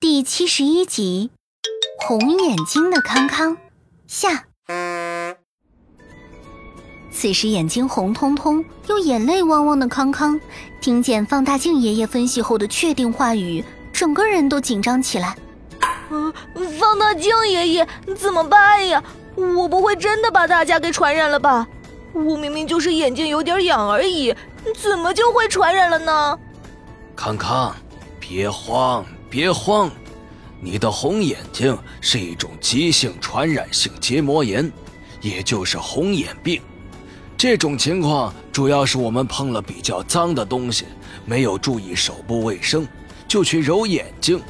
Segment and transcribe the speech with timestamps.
[0.00, 1.30] 第七十一集，
[1.98, 3.58] 红眼睛的康康
[4.06, 4.46] 下。
[7.12, 10.40] 此时眼睛红彤彤又眼泪汪汪的康康，
[10.80, 15.36] 听见放大镜爷爷分析后的确定话语，整个人都紧张起来。
[16.08, 16.32] 嗯，
[16.78, 17.86] 放大镜爷爷
[18.16, 19.04] 怎么办呀？
[19.36, 21.68] 我不会真的把大家给传染了吧？
[22.14, 24.34] 我明明就是眼睛有点痒而已，
[24.80, 26.38] 怎么就会传染了呢？
[27.14, 27.76] 康康，
[28.18, 29.04] 别慌。
[29.30, 29.88] 别慌，
[30.60, 34.70] 你的红眼睛是一种急性传染性结膜炎，
[35.20, 36.60] 也就是红眼病。
[37.36, 40.84] 这种情况主要是我们碰了比较脏的东西，
[41.24, 42.86] 没有注意手部卫生，
[43.28, 44.42] 就去揉眼睛，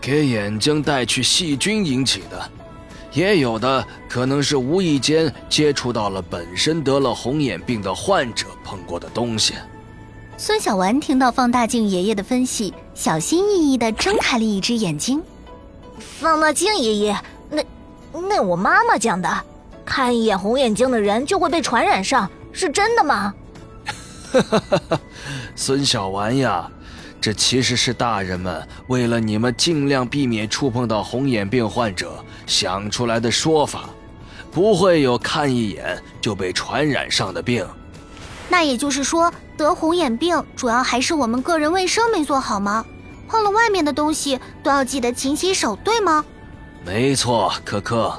[0.00, 2.50] 给眼睛带去细菌引起的。
[3.12, 9.54] 也有的可能是无意间接触到了本身得了红眼病的患者碰过的东西。
[10.42, 15.22] 孙小丸听到放大镜爷爷的分析，小心翼翼地睁开了一只眼睛。
[15.98, 17.16] 放大镜爷爷，
[17.50, 17.62] 那
[18.26, 19.28] 那我妈妈讲的，
[19.84, 23.34] 看一眼红眼睛的人就会被传染上，是真的吗？
[24.32, 25.00] 哈哈哈哈
[25.54, 26.70] 孙小丸呀，
[27.20, 33.90] 这其实是大人们为了你们尽量避免触碰到红眼病患者想出来的说法，
[34.50, 37.62] 不会有看一眼就被传染上的病。
[38.50, 42.84] 那也就是说，得红眼病主要还是我们个人卫生没做好吗？
[43.28, 46.24] 碰了外面的东西都要记得勤洗手，对吗？
[46.84, 48.12] 没错，可可，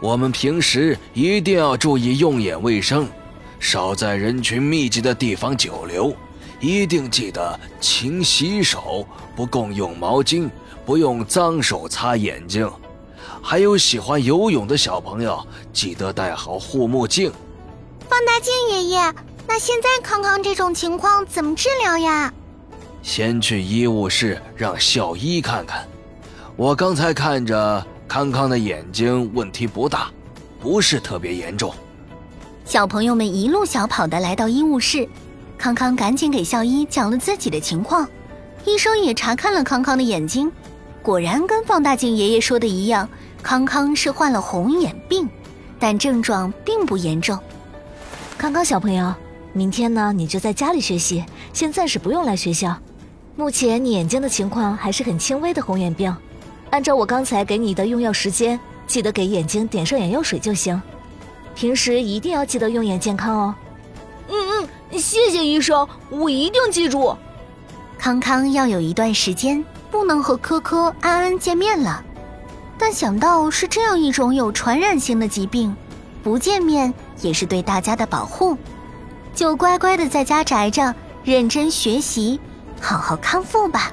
[0.00, 3.06] 我们平时一定要注意用眼卫生，
[3.60, 6.16] 少在人群密集的地方久留，
[6.60, 10.48] 一定记得勤洗手，不共用毛巾，
[10.86, 12.66] 不用脏手擦眼睛。
[13.42, 17.30] 还有喜欢游泳的小朋友，记得戴好护目镜。
[18.08, 19.14] 放大镜爷爷。
[19.46, 22.32] 那现在康康这种情况怎么治疗呀？
[23.02, 25.86] 先去医务室让校医看看。
[26.56, 30.10] 我刚才看着康康的眼睛问题不大，
[30.58, 31.72] 不是特别严重。
[32.64, 35.06] 小朋友们一路小跑的来到医务室，
[35.58, 38.08] 康康赶紧给校医讲了自己的情况。
[38.64, 40.50] 医生也查看了康康的眼睛，
[41.02, 43.06] 果然跟放大镜爷爷说的一样，
[43.42, 45.28] 康康是患了红眼病，
[45.78, 47.38] 但症状并不严重。
[48.38, 49.14] 康康小朋友。
[49.56, 52.76] 明天呢，你就在家里学习，先暂时不用来学校。
[53.36, 56.12] 目前你眼睛的情况还是很轻微的红眼病，
[56.70, 60.82] 按照我刚才给你的用药时间，记得给眼睛点上眼药水就行。
[61.54, 63.54] 平时一定要记得用眼健康哦。
[64.28, 64.34] 嗯
[64.90, 67.16] 嗯，谢谢医生，我一定记住。
[67.96, 72.02] 康康要有一段时间不能和科科、安安见面了，
[72.76, 75.76] 但想到是这样一种有传染性的疾病，
[76.24, 78.58] 不见面也是对大家的保护。
[79.34, 82.38] 就乖乖的在家宅着，认真学习，
[82.80, 83.92] 好好康复吧。